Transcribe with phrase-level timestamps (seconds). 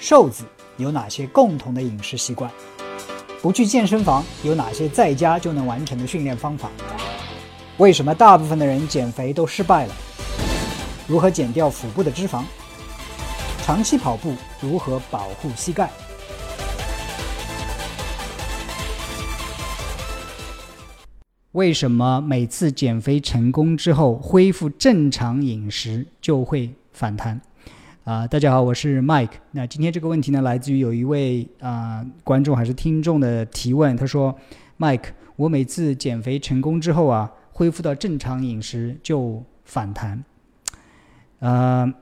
[0.00, 0.44] 瘦子
[0.76, 2.48] 有哪些共同的饮食习惯？
[3.42, 6.70] 不去健身房有哪些在家就能完成的训练方法？
[7.78, 9.94] 为什么大部分的人减肥都失败了？
[11.08, 12.44] 如何减掉腹部的脂肪？
[13.64, 15.90] 长期跑步如何保护膝盖？
[21.50, 27.40] 为什么每次减肥成功之后恢复正常饮食就会反弹？
[28.08, 29.32] 啊，大家好，我是 Mike。
[29.50, 33.94] 那今天这个问题呢，来自于有一位啊观众还是听众的提问。
[33.98, 34.34] 他说
[34.78, 40.24] ：“Mike，我每次减肥成功之后啊，恢复到正常饮食就反弹。”
[41.40, 41.92] 呃，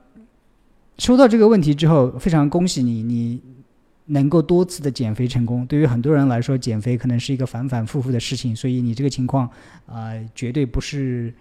[0.97, 3.41] 收到这个问题之后，非常恭喜你，你
[4.05, 5.65] 能够多次的减肥成功。
[5.65, 9.45] 对于很多人来说，减肥可能是一个反反复复的事情，所以你这个情况
[9.85, 11.33] 啊，绝对不是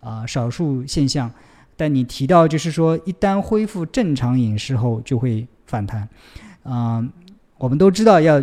[0.00, 1.30] 啊少数现象。
[1.76, 6.08] 但你提到，就是说，一旦恢复正常饮食后就会反弹。
[6.64, 7.10] 嗯，
[7.58, 8.42] 我们都知道，要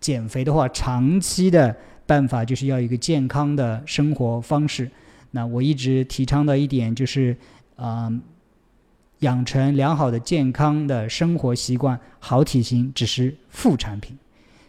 [0.00, 1.74] 减肥的话，长期的
[2.06, 4.90] 办法就是要一个健康的生活方式。
[5.30, 7.36] 那我一直提倡的一点就是，
[7.76, 8.20] 嗯，
[9.20, 14.16] 养成良好的健康的生活习惯，好体型只是副产品。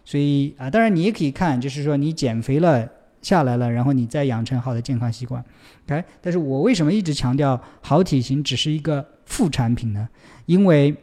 [0.05, 2.87] 所以啊，当然你也可以看，就是说你减肥了。
[3.21, 5.43] 下来了，然后你再养成好的健康习惯
[5.85, 6.03] ，OK。
[6.21, 10.07] 但是我为什么一直强调好体型只是一个副产品呢？
[10.45, 10.95] 因为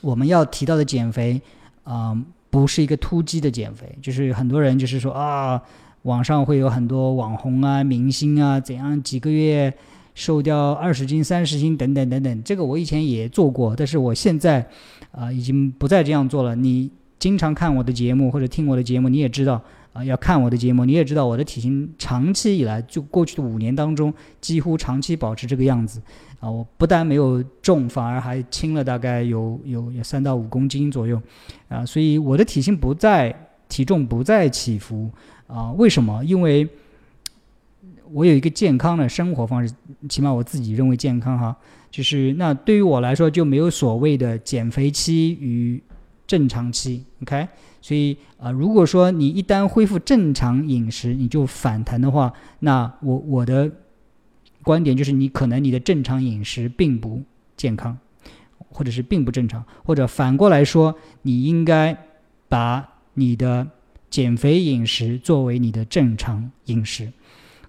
[0.00, 1.40] 我们要提到的减肥，
[1.84, 2.16] 啊，
[2.48, 5.60] 不是一个突击的减肥，就是很多人就是说啊，
[6.02, 9.72] 网上会有很多网红啊、明星啊，怎样几个月
[10.14, 12.42] 瘦掉二十斤、三十斤等等等等。
[12.42, 14.66] 这个我以前也做过，但是我现在
[15.10, 16.56] 啊已经不再这样做了。
[16.56, 19.62] 你经常看我的节目或者听我的节目，你也知道。
[19.92, 26.00] 啊，要看我的节目，你也知道我的体型长期以来，就过去的五年当中，几乎长期保持这个样子。
[26.40, 31.20] 啊，我不但没有重，反而还轻了大概有有有三到五公斤左右。
[31.68, 33.34] 啊，所以我的体型不再
[33.68, 35.10] 体重不再起伏。
[35.46, 36.24] 啊，为什么？
[36.24, 36.66] 因为
[38.10, 39.74] 我有一个健康的生活方式，
[40.08, 41.54] 起码我自己认为健康哈。
[41.90, 45.82] 就是那对于我来说，就没有所谓的减肥期与
[46.32, 47.04] 正常期。
[47.20, 47.46] OK。
[47.82, 53.70] 所以啊，如果说你一旦恢复正常饮食，你就反弹的话，那我我的
[54.62, 57.20] 观点就是，你可能你的正常饮食并不
[57.56, 57.98] 健康，
[58.70, 61.98] 或者是并不正常，或者反过来说，你应该
[62.48, 63.66] 把你的
[64.08, 67.12] 减肥饮食作为你的正常饮食。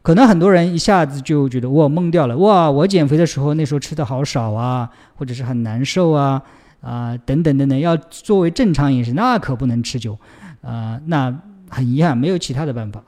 [0.03, 6.43] 可能很多人一下子就觉得我懵掉了，哇，我减肥的时候那时候吃的好少啊，或者是很难受啊。
[6.83, 10.19] 啊，等等等等，要作为正常饮食，那可不能持久，
[10.61, 11.33] 啊，那
[11.69, 13.01] 很遗憾，没有其他的办法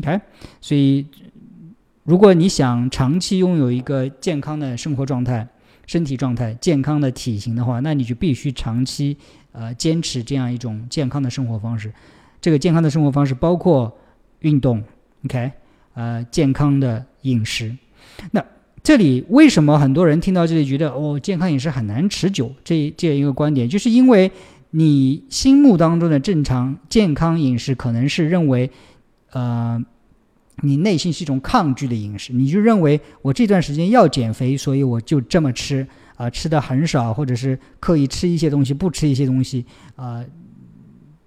[0.00, 0.20] ，OK，
[0.60, 1.06] 所以
[2.04, 5.48] 如果你想长期拥有一个健康的生活状态、
[5.86, 9.16] 身体状态、健康的体型的话，那你就必须长期
[9.52, 11.90] 呃坚持这样一种健康的生活方式。
[12.42, 13.96] 这个健康的生活方式包括
[14.40, 14.84] 运动
[15.24, 15.50] ，OK，
[15.94, 17.74] 呃，健康的饮食，
[18.30, 18.44] 那。
[18.86, 22.54] 这里为什么很多人听到这里觉得哦，健康饮食很难持久？
[22.62, 24.30] 这这样一个观点，就是因为
[24.70, 28.70] 你心目当中的正常健康饮食，可能是认为，
[29.32, 29.84] 呃，
[30.62, 39.64] 你内心是一种抗拒的饮食，你就认为我这段时间要减肥，所以我就这么吃啊，吃的很少，或者是刻意吃一些东西，不吃一些东西
[39.96, 40.24] 啊，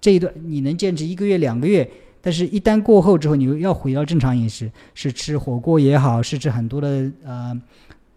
[0.00, 1.90] 这一段你能坚持一个月、两个月。
[2.22, 7.58] 但是，一旦过后之后，你又要回到正常饮食，是吃火锅也好，是吃很多的呃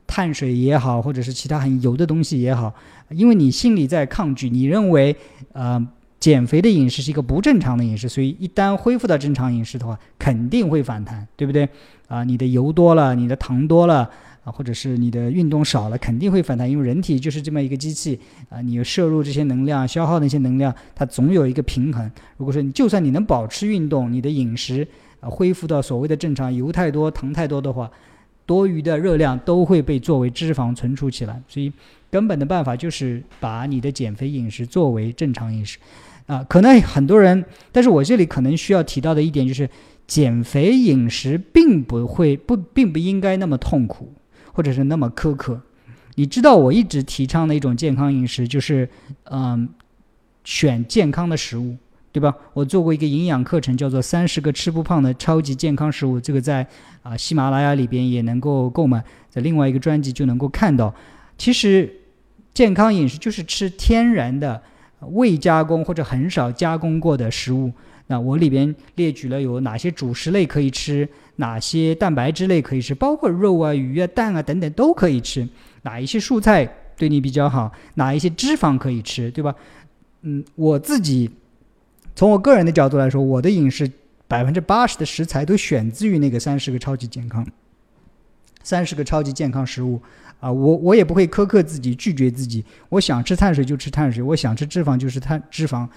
[0.05, 2.73] 碳水也好，或者是其他很油的东西也好，
[3.09, 5.15] 因为你心里在抗拒，你认为
[5.53, 5.85] 呃
[6.19, 11.67] 减肥的饮食是一个不正常的饮食，所以一旦恢复到正常饮食的话，肯定会反弹，对不对？
[12.07, 14.09] 啊，你的油多了，你的糖多了。
[14.43, 18.61] 啊，或者是你的运动少了，肯定会反弹，因为人体就是这么一个机器啊。
[18.61, 22.11] 你摄入这些能量，消耗那些能量，它总有一个平衡。
[22.35, 24.85] 如果说你就算你能保持运动，你的饮食
[25.21, 27.89] 啊恢复到所谓的正常，油太多、糖太多的话，
[28.45, 31.41] 多余的热量都会被作为脂肪存储起来。
[31.47, 31.71] 所以
[32.11, 35.77] 根本的办法就是把你的减肥饮食作为正常饮食
[36.25, 36.43] 啊。
[36.49, 39.69] 可能很多人，但是我这里可能需要提到的一点就是，
[40.05, 44.11] 减肥饮食并不会不并不应该那么痛苦。
[44.53, 45.61] 或者是那么苛刻，
[46.15, 48.87] 你知道我一直提倡的一种健康饮食就是，
[49.25, 49.67] 嗯，
[50.45, 51.75] 选健康的食物，
[52.11, 52.33] 对吧？
[52.53, 56.65] 我做过一个营养课程，叫做《三十个吃不胖的超级健康食物》，这个在
[57.01, 60.93] 啊喜马拉雅里边也能够购买，在另外一个专辑就能够看到。
[61.35, 61.91] 其实，
[62.53, 64.61] 健康饮食就是吃天然的、
[65.13, 67.71] 未加工或者很少加工过的食物。
[68.07, 75.47] 那我里边列举了有哪些主食类可以吃，哪些蛋白质类可以吃，包括肉啊、鱼啊、蛋啊等等都可以吃。
[75.81, 76.65] 哪一些蔬菜
[76.95, 79.53] 对你比较好，哪一些脂肪可以吃，对吧？
[80.21, 81.29] 嗯，我自己
[82.15, 83.91] 从我个人的角度来说，我的饮食
[84.27, 87.45] 百分之八十的食材都选自于那个三十个超级健康，
[88.63, 90.01] 三十个超级健康食物
[90.39, 95.87] 啊，我我也不会苛刻自己，拒绝自己，我想吃碳水就吃碳水，我想吃脂肪就是碳脂肪，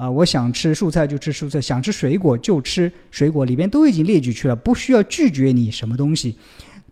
[0.00, 6.34] 啊，我想吃蔬菜就吃蔬菜，想吃水果就吃水果，里边都已经列举去了，不需要拒绝你什么东西。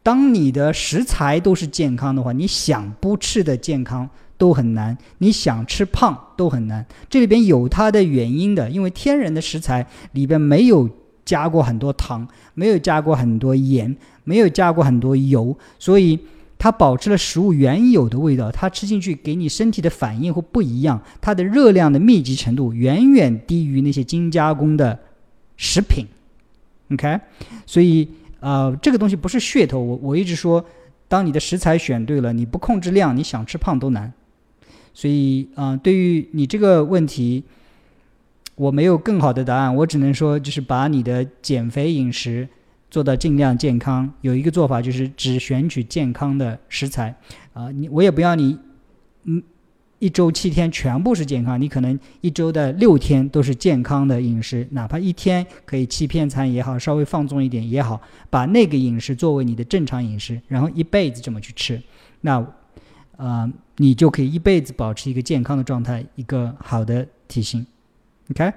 [0.02, 4.06] 当你的食材都是健康的话，你想不吃的健康
[4.36, 6.84] 都很难，你想吃胖都很难。
[7.08, 10.86] 这里边有它的原因的，因为天然的食材里边没有
[11.24, 16.18] 加过很多糖，没有加过很多盐，没有加过很多油，所以
[16.58, 18.50] 它保持了食物原有的味道。
[18.50, 24.98] 它吃进去给你身体的反应会不一样，它的热量的密集程度远远低于那些精加工的
[25.56, 26.06] 食品。
[26.92, 27.20] OK，
[27.64, 28.08] 所以。
[28.40, 29.80] 啊，这个东西不是噱头。
[29.80, 30.64] 我我一直说，
[31.08, 34.12] 当你的食材选对了，你不控制量，你想吃胖都难。
[34.94, 37.42] 所以啊，对于你这个问题，
[38.54, 39.74] 我没有更好的答案。
[39.74, 42.48] 我只能说，就是把你的减肥饮食
[42.90, 44.12] 做到尽量健康。
[44.20, 47.14] 有一个做法就是只选取健康的食材。
[47.52, 48.58] 啊，你我也不要你，
[49.24, 49.42] 嗯。
[50.00, 58.00] 一周七天全部是健康，你可能一周的六天都是健康的饮食，哪怕一天可以欺骗餐也好，稍微放纵一点也好，
[58.30, 61.82] 把那个饮食作为你的正常饮食，然后一辈子这么去吃，
[62.20, 62.46] 那，
[63.16, 67.66] 呃，你就可以一辈子保持一个健康的状态，一个好的体型。
[68.30, 68.52] OK，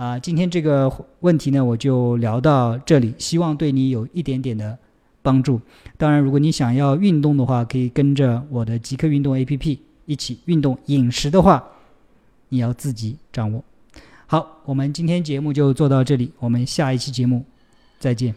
[0.00, 4.78] 啊，今天这个问题呢，我就聊到这里，希望对你有一点点的
[5.20, 5.60] 帮助。
[5.98, 9.78] 当然，如果你想要运动的话，可以跟着我的极客运动 APP。
[10.06, 11.62] 一起运动饮食的话，
[12.48, 13.62] 你要自己掌握。
[14.26, 17.44] 好，我们今天节目就做到这里，我们下一期节目
[17.98, 18.34] 再见。